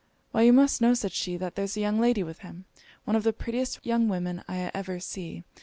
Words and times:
'Why 0.31 0.41
you 0.41 0.51
must 0.51 0.81
know,' 0.81 0.95
said 0.95 1.11
she, 1.11 1.37
'that 1.37 1.53
there's 1.53 1.77
a 1.77 1.79
young 1.79 1.99
lady 1.99 2.23
with 2.23 2.39
him; 2.39 2.65
one 3.03 3.15
of 3.15 3.21
the 3.21 3.31
prettiest 3.31 3.85
young 3.85 4.07
women 4.07 4.43
I 4.49 4.71
ever 4.73 4.99
see. 4.99 5.43